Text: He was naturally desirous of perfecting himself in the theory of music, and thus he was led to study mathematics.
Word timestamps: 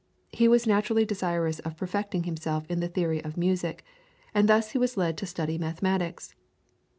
He 0.31 0.47
was 0.47 0.65
naturally 0.65 1.05
desirous 1.05 1.59
of 1.59 1.77
perfecting 1.77 2.23
himself 2.23 2.65
in 2.71 2.79
the 2.79 2.87
theory 2.87 3.23
of 3.23 3.37
music, 3.37 3.85
and 4.33 4.49
thus 4.49 4.71
he 4.71 4.79
was 4.79 4.97
led 4.97 5.15
to 5.19 5.27
study 5.27 5.59
mathematics. 5.59 6.33